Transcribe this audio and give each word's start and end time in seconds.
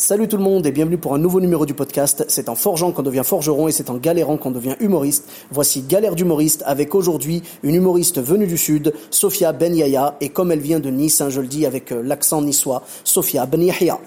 Salut 0.00 0.28
tout 0.28 0.36
le 0.36 0.44
monde 0.44 0.64
et 0.64 0.70
bienvenue 0.70 0.96
pour 0.96 1.12
un 1.16 1.18
nouveau 1.18 1.40
numéro 1.40 1.66
du 1.66 1.74
podcast. 1.74 2.24
C'est 2.28 2.48
en 2.48 2.54
forgeant 2.54 2.92
qu'on 2.92 3.02
devient 3.02 3.24
forgeron 3.24 3.66
et 3.66 3.72
c'est 3.72 3.90
en 3.90 3.96
galérant 3.96 4.36
qu'on 4.36 4.52
devient 4.52 4.76
humoriste. 4.78 5.28
Voici 5.50 5.82
Galère 5.82 6.14
d'humoriste 6.14 6.62
avec 6.66 6.94
aujourd'hui 6.94 7.42
une 7.64 7.74
humoriste 7.74 8.22
venue 8.22 8.46
du 8.46 8.56
sud, 8.56 8.94
Sophia 9.10 9.50
Ben 9.50 9.74
Yahya 9.74 10.14
et 10.20 10.28
comme 10.28 10.52
elle 10.52 10.60
vient 10.60 10.78
de 10.78 10.88
Nice, 10.88 11.20
hein, 11.20 11.30
je 11.30 11.40
le 11.40 11.48
dis 11.48 11.66
avec 11.66 11.90
euh, 11.90 12.00
l'accent 12.00 12.40
niçois, 12.42 12.84
Sophia 13.02 13.44
Ben 13.46 13.60
Yahya. 13.60 13.98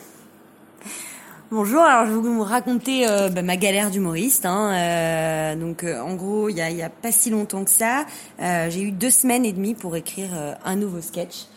Bonjour, 1.51 1.81
alors 1.81 2.05
je 2.05 2.13
vais 2.13 2.21
vous 2.21 2.41
raconter 2.41 3.09
euh, 3.09 3.27
bah, 3.27 3.41
ma 3.41 3.57
galère 3.57 3.91
d'humoriste. 3.91 4.45
Hein. 4.45 4.73
Euh, 4.73 5.55
donc 5.57 5.83
euh, 5.83 5.99
en 5.99 6.15
gros, 6.15 6.47
il 6.47 6.55
y 6.55 6.61
a, 6.61 6.71
y 6.71 6.83
a, 6.83 6.89
pas 6.89 7.11
si 7.11 7.31
longtemps 7.31 7.65
que 7.65 7.69
ça, 7.69 8.05
euh, 8.41 8.69
j'ai 8.69 8.83
eu 8.83 8.91
deux 8.93 9.09
semaines 9.09 9.43
et 9.43 9.51
demie 9.51 9.75
pour 9.75 9.97
écrire 9.97 10.29
un 10.63 10.77
nouveau 10.77 11.01
sketch. 11.01 11.47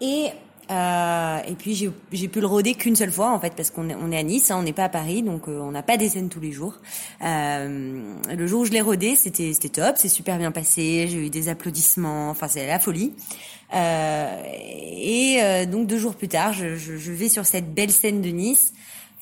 Et 0.00 0.28
euh, 0.70 1.38
et 1.46 1.54
puis 1.54 1.74
j'ai 1.74 2.28
pu 2.28 2.40
le 2.40 2.46
roder 2.46 2.74
qu'une 2.74 2.96
seule 2.96 3.10
fois 3.10 3.30
en 3.32 3.40
fait 3.40 3.54
parce 3.54 3.70
qu'on 3.70 3.88
est, 3.88 3.94
on 3.94 4.10
est 4.10 4.18
à 4.18 4.22
Nice, 4.22 4.50
hein, 4.50 4.56
on 4.58 4.62
n'est 4.62 4.72
pas 4.72 4.84
à 4.84 4.88
Paris, 4.88 5.22
donc 5.22 5.48
on 5.48 5.70
n'a 5.70 5.82
pas 5.82 5.96
des 5.96 6.08
scènes 6.08 6.28
tous 6.28 6.40
les 6.40 6.52
jours. 6.52 6.78
le 7.20 8.46
jour 8.46 8.60
où 8.62 8.64
je 8.64 8.72
l'ai 8.72 8.80
rodé, 8.80 9.16
c'était 9.16 9.52
c'était 9.52 9.80
top, 9.80 9.96
c'est 9.96 10.08
super 10.08 10.38
bien 10.38 10.52
passé, 10.52 11.06
j'ai 11.08 11.26
eu 11.26 11.30
des 11.30 11.48
applaudissements, 11.48 12.30
enfin 12.30 12.48
c'est 12.48 12.66
la 12.66 12.78
folie. 12.78 13.12
et 13.72 15.66
donc 15.66 15.86
deux 15.86 15.98
jours 15.98 16.14
plus 16.14 16.28
tard, 16.28 16.52
je, 16.52 16.76
je, 16.76 16.96
je 16.96 17.12
vais 17.12 17.28
sur 17.28 17.44
cette 17.44 17.74
belle 17.74 17.90
scène 17.90 18.20
de 18.20 18.30
Nice 18.30 18.72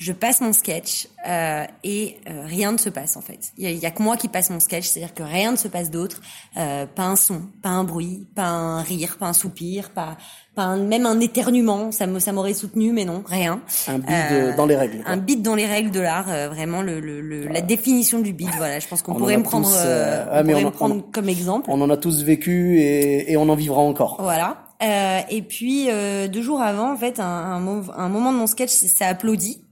je 0.01 0.12
passe 0.12 0.41
mon 0.41 0.55
sketch 0.55 1.09
euh, 1.29 1.65
et 1.84 2.17
euh, 2.27 2.43
rien 2.47 2.73
ne 2.73 2.79
se 2.79 2.89
passe 2.89 3.19
en 3.19 3.20
fait. 3.20 3.53
Il 3.59 3.65
y 3.65 3.67
a, 3.67 3.70
y 3.70 3.84
a, 3.84 3.91
que 3.91 4.03
moi 4.03 4.17
qui 4.17 4.29
passe 4.29 4.48
mon 4.48 4.59
sketch, 4.59 4.87
c'est-à-dire 4.87 5.12
que 5.12 5.23
rien 5.23 5.53
ne 5.53 5.56
se 5.56 5.69
passe 5.69 5.91
d'autre, 5.91 6.23
euh, 6.56 6.87
pas 6.87 7.03
un 7.03 7.17
son, 7.17 7.43
pas 7.62 7.69
un 7.69 7.84
bruit, 7.84 8.27
pas 8.34 8.47
un 8.47 8.81
rire, 8.81 9.19
pas 9.21 9.27
un 9.27 9.34
soupir, 9.34 9.91
pas, 9.91 10.17
pas 10.55 10.62
un, 10.62 10.78
même 10.78 11.05
un 11.05 11.21
éternuement, 11.21 11.93
ça 11.93 12.06
me 12.06 12.19
ça 12.19 12.33
m'aurait 12.33 12.55
soutenu, 12.55 12.93
mais 12.93 13.05
non, 13.05 13.23
rien. 13.27 13.61
Un 13.89 13.98
bide 13.98 14.56
dans 14.56 14.65
les 14.65 14.77
règles. 14.77 15.03
Quoi. 15.03 15.12
Un 15.12 15.19
bide 15.19 15.43
dans 15.43 15.55
les 15.55 15.67
règles 15.67 15.91
de 15.91 16.01
l'art, 16.01 16.28
vraiment 16.48 16.81
le, 16.81 16.98
le, 16.98 17.21
le 17.21 17.48
la 17.48 17.61
définition 17.61 18.21
du 18.21 18.33
bide. 18.33 18.48
Voilà, 18.56 18.78
je 18.78 18.89
pense 18.89 19.03
qu'on 19.03 19.15
pourrait 19.15 19.37
me 19.37 19.43
prendre, 19.43 19.69
tous, 19.69 19.77
ah, 19.77 20.43
pourrait 20.43 20.55
on, 20.55 20.67
me 20.69 20.71
prendre 20.71 20.95
on, 20.97 21.01
comme 21.03 21.28
exemple. 21.28 21.69
On 21.71 21.78
en 21.83 21.91
a 21.91 21.98
tous 21.98 22.23
vécu 22.23 22.81
et, 22.81 23.31
et 23.31 23.37
on 23.37 23.51
en 23.51 23.55
vivra 23.55 23.83
encore. 23.83 24.17
Voilà. 24.23 24.65
Euh, 24.83 25.21
et 25.28 25.43
puis 25.43 25.89
deux 26.33 26.41
jours 26.41 26.62
avant, 26.62 26.91
en 26.91 26.97
fait, 26.97 27.21
un, 27.21 27.27
un, 27.27 27.91
un 27.98 28.09
moment 28.09 28.33
de 28.33 28.39
mon 28.39 28.47
sketch, 28.47 28.71
ça 28.71 29.06
applaudit. 29.09 29.67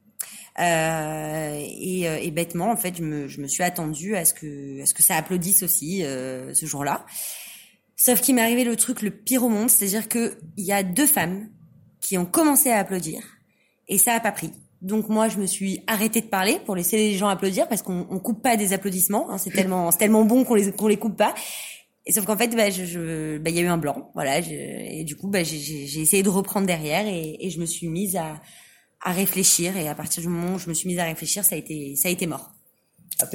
Euh, 0.59 1.65
et, 1.81 2.09
euh, 2.09 2.19
et, 2.21 2.31
bêtement, 2.31 2.71
en 2.71 2.77
fait, 2.77 2.97
je 2.97 3.03
me, 3.03 3.29
je 3.29 3.41
me 3.41 3.47
suis 3.47 3.63
attendue 3.63 4.17
à 4.17 4.25
ce 4.25 4.35
que, 4.35 4.83
à 4.83 4.87
ce 4.87 4.95
que 4.95 5.03
ça 5.03 5.17
applaudisse 5.17 5.63
aussi 5.63 6.05
euh, 6.05 6.53
ce 6.53 6.67
jour-là. 6.67 7.07
Sauf 7.97 8.21
qu'il 8.21 8.35
m'est 8.35 8.43
arrivé 8.43 8.65
le 8.65 8.77
truc 8.77 9.03
le 9.03 9.11
pire 9.11 9.45
au 9.45 9.49
monde, 9.49 9.71
c'est-à-dire 9.71 10.09
que 10.09 10.39
il 10.57 10.65
y 10.65 10.73
a 10.73 10.83
deux 10.83 11.07
femmes 11.07 11.49
qui 12.01 12.19
ont 12.19 12.27
commencé 12.27 12.71
à 12.71 12.79
applaudir 12.79 13.21
et 13.89 13.99
ça 13.99 14.15
a 14.15 14.21
pas 14.21 14.33
pris. 14.33 14.53
Donc 14.83 15.09
moi, 15.09 15.29
je 15.29 15.39
me 15.39 15.47
suis 15.47 15.83
arrêtée 15.87 16.21
de 16.21 16.27
parler 16.27 16.61
pour 16.65 16.77
laisser 16.77 16.97
les 16.97 17.15
gens 17.15 17.29
applaudir 17.29 17.69
parce 17.69 17.83
qu'on 17.83 18.07
on 18.11 18.19
coupe 18.21 18.43
pas 18.43 18.57
des 18.57 18.73
applaudissements. 18.73 19.31
Hein, 19.31 19.39
c'est 19.39 19.51
tellement, 19.51 19.91
c'est 19.91 19.99
tellement 19.99 20.25
bon 20.25 20.45
qu'on 20.45 20.55
les, 20.55 20.73
qu'on 20.73 20.87
les 20.87 20.97
coupe 20.97 21.17
pas. 21.17 21.35
Et 22.07 22.13
sauf 22.13 22.25
qu'en 22.25 22.37
fait, 22.37 22.55
bah, 22.57 22.71
je, 22.71 22.85
je, 22.85 23.39
bah, 23.39 23.51
y 23.51 23.59
a 23.59 23.63
eu 23.63 23.67
un 23.67 23.79
blanc, 23.79 24.11
voilà. 24.15 24.41
Je, 24.41 24.51
et 24.53 25.05
du 25.05 25.17
coup, 25.17 25.29
bah, 25.29 25.43
j'ai 25.43 26.01
essayé 26.01 26.23
de 26.23 26.29
reprendre 26.29 26.67
derrière 26.67 27.07
et, 27.07 27.37
et 27.41 27.51
je 27.51 27.61
me 27.61 27.67
suis 27.67 27.89
mise 27.89 28.17
à, 28.17 28.41
à 29.01 29.13
réfléchir 29.13 29.77
et 29.77 29.89
à 29.89 29.95
partir 29.95 30.23
du 30.23 30.29
moment 30.29 30.55
où 30.55 30.59
je 30.59 30.69
me 30.69 30.75
suis 30.75 30.89
mise 30.89 30.99
à 30.99 31.05
réfléchir, 31.05 31.45
ça 31.45 31.55
a 31.55 31.59
été 31.59 31.97
ça 31.97 32.09
a 32.09 32.11
été 32.11 32.27
mort. 32.27 32.53
Ah, 33.21 33.27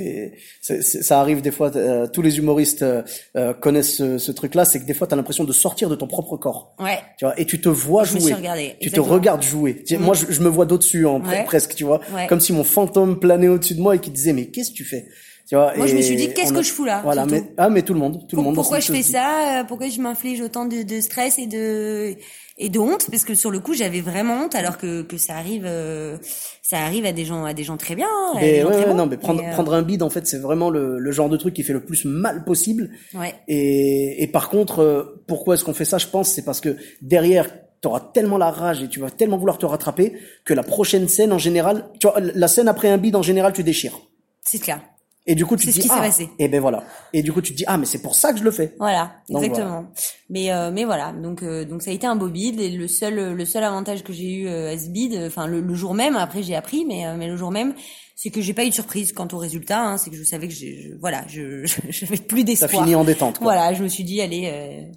ça 0.62 1.20
arrive 1.20 1.42
des 1.42 1.52
fois, 1.52 1.76
euh, 1.76 2.08
tous 2.08 2.22
les 2.22 2.38
humoristes 2.38 2.84
euh, 2.84 3.02
euh 3.36 3.54
connaissent 3.54 3.98
ce, 3.98 4.18
ce 4.18 4.32
truc-là, 4.32 4.64
c'est 4.64 4.80
que 4.80 4.86
des 4.86 4.94
fois 4.94 5.08
tu 5.08 5.14
as 5.14 5.18
l'impression 5.18 5.44
de 5.44 5.52
sortir 5.52 5.90
de 5.90 5.96
ton 5.96 6.08
propre 6.08 6.38
corps. 6.38 6.74
Ouais. 6.80 7.00
Tu 7.18 7.26
vois, 7.26 7.38
et 7.38 7.46
tu 7.46 7.60
te 7.60 7.68
vois 7.68 8.06
je 8.06 8.12
jouer. 8.12 8.22
Me 8.22 8.26
suis 8.28 8.34
regardée, 8.34 8.76
tu 8.80 8.92
te 8.92 9.00
regardes 9.02 9.44
jouer. 9.44 9.84
Mmh. 9.90 9.98
Moi, 9.98 10.16
je, 10.16 10.26
je, 10.30 10.42
me 10.42 10.48
vois 10.48 10.66
d'au-dessus, 10.66 11.06
en 11.06 11.20
ouais. 11.22 11.44
presque, 11.44 11.76
tu 11.76 11.84
vois, 11.84 12.00
ouais. 12.14 12.28
comme 12.28 12.40
si 12.40 12.54
mon 12.54 12.64
fantôme 12.64 13.20
planait 13.20 13.50
au-dessus 13.50 13.76
de 13.76 13.82
moi 13.82 13.96
et 13.96 14.00
qui 14.00 14.10
disait 14.10 14.32
mais 14.32 14.46
qu'est-ce 14.46 14.72
que 14.72 14.76
tu 14.76 14.86
fais? 14.86 15.08
Tu 15.48 15.56
vois, 15.56 15.74
Moi, 15.76 15.88
je 15.88 15.96
me 15.96 16.02
suis 16.02 16.16
dit, 16.16 16.34
qu'est-ce 16.34 16.54
que 16.54 16.62
je 16.62 16.72
fous 16.72 16.86
là 16.86 17.02
Voilà, 17.04 17.26
mais 17.26 17.44
ah, 17.58 17.70
mais 17.70 17.82
tout 17.82 17.94
le 17.94 18.00
monde, 18.00 18.26
tout 18.28 18.36
Pour, 18.36 18.38
le 18.38 18.44
monde. 18.44 18.56
Pourquoi 18.56 18.80
je 18.80 18.92
fais 18.92 19.04
ça 19.04 19.60
euh, 19.60 19.64
Pourquoi 19.66 19.90
je 19.90 20.00
m'inflige 20.00 20.40
autant 20.42 20.66
de, 20.66 20.84
de 20.84 21.02
stress 21.02 21.38
et 21.38 21.48
de 21.48 22.16
et 22.58 22.70
de 22.70 22.80
honte? 22.80 23.08
Parce 23.12 23.26
que 23.26 23.36
sur 23.36 23.52
le 23.52 23.60
coup 23.60 23.74
j'avais 23.74 24.00
vraiment 24.00 24.44
honte 24.44 24.56
alors 24.56 24.78
que, 24.78 25.02
que 25.02 25.18
ça 25.18 25.36
arrive 25.36 25.64
euh, 25.66 26.18
ça 26.62 26.78
arrive 26.78 27.06
à 27.06 27.12
des 27.12 27.26
gens 27.26 27.44
à 27.44 27.54
des 27.54 27.64
gens 27.64 27.78
très 27.78 27.96
bien 27.96 28.08
mais 28.36 28.64
ouais, 28.64 28.94
non 28.94 29.06
mais 29.06 29.18
prendre 29.18 29.44
euh... 29.44 29.52
prendre 29.52 29.74
un 29.74 29.82
bide 29.82 30.02
en 30.02 30.10
fait 30.10 30.26
c'est 30.26 30.38
vraiment 30.38 30.70
le, 30.70 30.98
le 30.98 31.12
genre 31.12 31.30
de 31.30 31.38
truc 31.38 31.54
qui 31.54 31.64
fait 31.64 31.74
le 31.74 31.84
plus 31.84 32.06
mal 32.06 32.46
possible 32.46 32.92
ouais. 33.16 33.36
et, 33.48 34.24
et 34.24 34.28
par 34.28 34.50
contre 34.50 34.80
euh, 34.80 35.24
pourquoi 35.28 35.56
est-ce 35.56 35.64
qu'on 35.64 35.74
fait 35.74 35.86
ça 35.86 35.98
je 35.98 36.08
pense 36.08 36.30
c'est 36.30 36.44
parce 36.46 36.62
que 36.62 36.78
derrière 37.02 37.50
t'auras 37.82 38.00
tellement 38.00 38.38
la 38.38 38.50
rage 38.50 38.82
et 38.82 38.88
tu 38.88 39.00
vas 39.00 39.10
tellement 39.12 39.38
vouloir 39.38 39.58
te 39.58 39.66
rattraper 39.66 40.14
que 40.46 40.54
la 40.54 40.64
prochaine 40.64 41.08
scène 41.08 41.34
en 41.34 41.38
général 41.38 41.90
tu 42.00 42.08
vois 42.08 42.20
la 42.20 42.48
scène 42.48 42.68
après 42.68 42.90
un 42.90 42.98
bide 42.98 43.16
en 43.16 43.24
général 43.24 43.52
tu 43.54 43.64
déchires 43.64 44.00
c'est 44.42 44.60
clair 44.60 44.80
et 45.26 45.36
du 45.36 45.46
coup, 45.46 45.56
tu 45.56 45.68
te 45.68 45.72
dis 45.72 45.82
ce 45.82 45.88
qui 45.88 45.90
ah, 45.90 46.02
passé. 46.02 46.30
et 46.38 46.50
ben 46.50 46.60
voilà. 46.60 46.84
Et 47.14 47.24
du 47.24 47.32
coup, 47.32 47.42
tu 47.42 47.54
te 47.54 47.58
dis 47.58 47.64
ah 47.66 47.78
mais 47.78 47.86
c'est 47.86 48.02
pour 48.02 48.14
ça 48.14 48.34
que 48.34 48.40
je 48.40 48.44
le 48.44 48.52
fais. 48.52 48.76
Voilà, 48.78 49.14
donc 49.30 49.44
exactement. 49.44 49.70
Voilà. 49.70 49.92
Mais 50.30 50.52
euh, 50.52 50.72
mais 50.72 50.84
voilà, 50.84 51.14
donc 51.14 51.44
euh, 51.44 51.64
donc 51.64 51.82
ça 51.82 51.92
a 51.92 51.94
été 51.94 52.06
un 52.06 52.18
beau 52.18 52.28
bid 52.28 52.60
et 52.60 52.70
le 52.70 52.88
seul 52.90 53.34
le 53.34 53.46
seul 53.46 53.64
avantage 53.64 54.04
que 54.04 54.12
j'ai 54.12 54.34
eu 54.34 54.48
euh, 54.48 54.74
à 54.74 54.78
ce 54.78 54.90
bid, 54.90 55.16
enfin 55.26 55.48
le, 55.48 55.62
le, 55.62 55.76
jour 55.76 55.94
même, 55.94 56.18
après 56.18 56.44
j'ai 56.44 56.56
appris, 56.56 56.84
mais 56.86 57.08
euh, 57.08 57.16
mais 57.18 57.28
le 57.28 57.38
jour 57.38 57.52
même, 57.52 57.74
c'est 58.16 58.32
que 58.32 58.42
j'ai 58.42 58.54
pas 58.54 58.66
eu 58.66 58.70
de 58.70 58.74
surprise 58.74 59.14
quant 59.14 59.28
au 59.32 59.38
résultat. 59.38 59.82
Hein, 59.82 59.98
c'est 59.98 60.10
que 60.10 60.18
je 60.18 60.24
savais 60.24 60.50
que 60.50 60.54
j'ai 60.54 60.82
je, 60.82 60.96
voilà, 61.00 61.24
je 61.28 61.66
j'avais 61.90 62.18
plus 62.18 62.44
d'espoir. 62.44 62.70
Ça 62.70 62.78
finit 62.78 62.96
en 62.96 63.06
détente. 63.06 63.38
Quoi. 63.38 63.54
Voilà, 63.54 63.74
je 63.74 63.84
me 63.84 63.88
suis 63.88 64.04
dit 64.04 64.22
allez, 64.22 64.50
euh, 64.52 64.92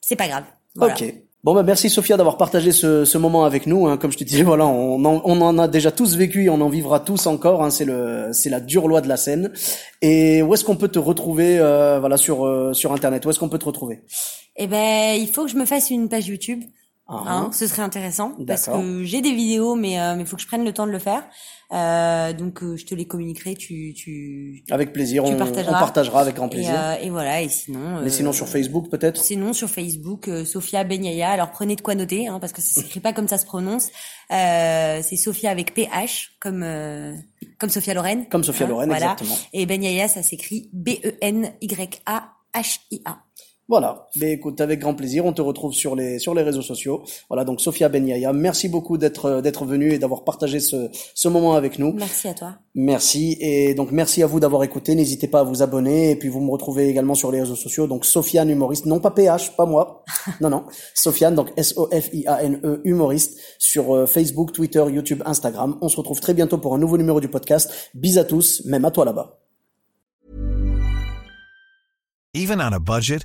c'est 0.00 0.16
pas 0.16 0.28
grave. 0.28 0.44
Voilà. 0.76 0.94
Ok. 0.94 1.14
Bon 1.44 1.52
bah 1.52 1.62
merci 1.62 1.90
Sophia 1.90 2.16
d'avoir 2.16 2.38
partagé 2.38 2.72
ce, 2.72 3.04
ce, 3.04 3.18
moment 3.18 3.44
avec 3.44 3.66
nous. 3.66 3.86
Hein. 3.86 3.98
Comme 3.98 4.10
je 4.10 4.16
te 4.16 4.24
disais, 4.24 4.42
voilà, 4.44 4.66
on 4.66 5.04
en, 5.04 5.20
on 5.26 5.42
en, 5.42 5.58
a 5.58 5.68
déjà 5.68 5.92
tous 5.92 6.16
vécu 6.16 6.44
et 6.44 6.48
on 6.48 6.58
en 6.62 6.70
vivra 6.70 7.00
tous 7.00 7.26
encore. 7.26 7.62
Hein. 7.62 7.68
C'est 7.68 7.84
le, 7.84 8.30
c'est 8.32 8.48
la 8.48 8.60
dure 8.60 8.88
loi 8.88 9.02
de 9.02 9.08
la 9.08 9.18
scène. 9.18 9.52
Et 10.00 10.40
où 10.40 10.54
est-ce 10.54 10.64
qu'on 10.64 10.76
peut 10.76 10.88
te 10.88 10.98
retrouver, 10.98 11.58
euh, 11.58 12.00
voilà, 12.00 12.16
sur 12.16 12.46
euh, 12.46 12.72
sur 12.72 12.94
internet? 12.94 13.26
Où 13.26 13.30
est-ce 13.30 13.38
qu'on 13.38 13.50
peut 13.50 13.58
te 13.58 13.66
retrouver? 13.66 14.00
Eh 14.56 14.66
ben, 14.66 15.20
il 15.20 15.28
faut 15.28 15.44
que 15.44 15.50
je 15.50 15.56
me 15.56 15.66
fasse 15.66 15.90
une 15.90 16.08
page 16.08 16.28
YouTube. 16.28 16.62
Uh 17.06 17.12
-huh. 17.12 17.28
hein, 17.28 17.50
ce 17.52 17.66
serait 17.66 17.82
intéressant 17.82 18.32
parce 18.46 18.66
que 18.66 19.04
j'ai 19.04 19.20
des 19.20 19.34
vidéos, 19.34 19.74
mais 19.74 20.00
euh, 20.00 20.14
mais 20.16 20.24
faut 20.24 20.36
que 20.36 20.42
je 20.42 20.46
prenne 20.46 20.64
le 20.64 20.72
temps 20.72 20.86
de 20.86 20.92
le 20.92 20.98
faire. 20.98 21.22
Euh, 21.72 22.32
donc 22.32 22.62
euh, 22.62 22.76
je 22.76 22.86
te 22.86 22.94
les 22.94 23.06
communiquerai, 23.06 23.54
tu 23.56 23.92
tu 23.94 24.64
avec 24.70 24.92
plaisir, 24.94 25.24
tu 25.24 25.32
on, 25.32 25.36
partageras. 25.36 25.76
on 25.76 25.80
partagera 25.80 26.20
avec 26.22 26.36
grand 26.36 26.48
plaisir. 26.48 26.72
Et, 26.72 26.76
euh, 26.76 27.06
et 27.06 27.10
voilà, 27.10 27.42
et 27.42 27.50
sinon. 27.50 28.00
Mais 28.02 28.08
sinon 28.08 28.32
sur 28.32 28.48
Facebook 28.48 28.88
peut-être? 28.88 29.20
Sinon 29.22 29.52
sur 29.52 29.68
Facebook, 29.68 30.30
Sophia 30.46 30.82
Benyaya. 30.84 31.30
Alors 31.30 31.50
prenez 31.50 31.76
de 31.76 31.82
quoi 31.82 31.94
noter, 31.94 32.26
hein, 32.26 32.38
parce 32.40 32.54
que 32.54 32.62
ça 32.62 32.80
s'écrit 32.80 33.00
pas 33.00 33.12
comme 33.12 33.28
ça 33.28 33.36
se 33.36 33.44
prononce. 33.44 33.90
c'est 34.30 35.16
Sophia 35.16 35.50
avec 35.50 35.74
PH 35.74 36.36
comme 36.40 36.64
comme 37.58 37.70
Sophia 37.70 37.92
Lorraine. 37.92 38.28
Comme 38.30 38.44
Sophia 38.44 38.64
hein, 38.64 38.70
Lorraine, 38.70 38.88
voilà. 38.88 39.12
exactement. 39.12 39.36
Et 39.52 39.66
Benyaya, 39.66 40.08
ça 40.08 40.22
s'écrit 40.22 40.70
B 40.72 40.90
E 41.04 41.12
N 41.20 41.52
Y 41.60 42.00
A 42.06 42.30
H 42.54 42.80
I 42.90 43.02
A. 43.04 43.18
Voilà. 43.68 44.08
Mais 44.20 44.32
écoute, 44.32 44.60
avec 44.60 44.80
grand 44.80 44.94
plaisir, 44.94 45.24
on 45.24 45.32
te 45.32 45.40
retrouve 45.40 45.72
sur 45.72 45.96
les 45.96 46.18
sur 46.18 46.34
les 46.34 46.42
réseaux 46.42 46.62
sociaux. 46.62 47.02
Voilà, 47.30 47.44
donc 47.44 47.60
Sophia 47.60 47.88
Benyaya, 47.88 48.32
merci 48.34 48.68
beaucoup 48.68 48.98
d'être 48.98 49.40
d'être 49.40 49.64
venue 49.64 49.92
et 49.92 49.98
d'avoir 49.98 50.24
partagé 50.24 50.60
ce 50.60 50.90
ce 51.14 51.28
moment 51.28 51.54
avec 51.54 51.78
nous. 51.78 51.94
Merci 51.94 52.28
à 52.28 52.34
toi. 52.34 52.56
Merci 52.74 53.38
et 53.40 53.74
donc 53.74 53.90
merci 53.90 54.22
à 54.22 54.26
vous 54.26 54.38
d'avoir 54.38 54.64
écouté. 54.64 54.94
N'hésitez 54.94 55.28
pas 55.28 55.40
à 55.40 55.42
vous 55.44 55.62
abonner 55.62 56.10
et 56.10 56.16
puis 56.16 56.28
vous 56.28 56.40
me 56.40 56.50
retrouvez 56.50 56.88
également 56.88 57.14
sur 57.14 57.32
les 57.32 57.40
réseaux 57.40 57.56
sociaux. 57.56 57.86
Donc 57.86 58.04
Sofiane 58.04 58.50
humoriste, 58.50 58.84
non 58.84 59.00
pas 59.00 59.10
PH, 59.10 59.56
pas 59.56 59.64
moi. 59.64 60.04
non 60.42 60.50
non, 60.50 60.64
Sofiane 60.94 61.34
donc 61.34 61.50
S 61.56 61.72
O 61.78 61.88
F 61.90 62.10
I 62.12 62.26
A 62.26 62.42
N 62.42 62.60
E 62.64 62.82
humoriste 62.84 63.40
sur 63.58 64.06
Facebook, 64.06 64.52
Twitter, 64.52 64.84
YouTube, 64.90 65.22
Instagram. 65.24 65.78
On 65.80 65.88
se 65.88 65.96
retrouve 65.96 66.20
très 66.20 66.34
bientôt 66.34 66.58
pour 66.58 66.74
un 66.74 66.78
nouveau 66.78 66.98
numéro 66.98 67.18
du 67.18 67.28
podcast. 67.28 67.90
Bis 67.94 68.18
à 68.18 68.24
tous, 68.24 68.62
même 68.66 68.84
à 68.84 68.90
toi 68.90 69.06
là-bas. 69.06 69.38
Even 72.36 72.60
on 72.60 72.72
a 72.72 72.80
budget 72.80 73.24